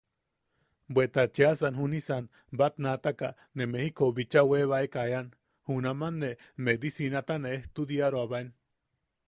Bweta 0.97 1.23
cheʼasan 1.35 1.75
junisan 1.81 2.29
batnaataka 2.61 3.29
ne 3.55 3.63
Mejikou 3.73 4.09
bicha 4.17 4.41
ne 4.43 4.49
webaeka 4.51 5.01
ean, 5.13 5.27
junaman 5.69 6.15
ne 6.23 6.29
medicinata 6.69 7.35
ne 7.41 7.49
ejtudiaroabaen. 7.59 8.47